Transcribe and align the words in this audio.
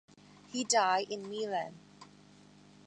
He 0.47 0.63
died 0.63 1.11
in 1.11 1.29
Meran. 1.29 1.77